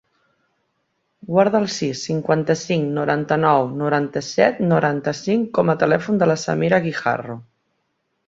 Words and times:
Guarda 1.31 1.59
el 1.63 1.67
sis, 1.73 1.99
cinquanta-cinc, 2.07 2.87
noranta-nou, 2.95 3.69
noranta-set, 3.83 4.63
noranta-cinc 4.71 5.47
com 5.59 5.71
a 5.73 5.75
telèfon 5.83 6.17
de 6.23 6.29
la 6.33 6.39
Samira 6.45 6.81
Guijarro. 6.87 7.37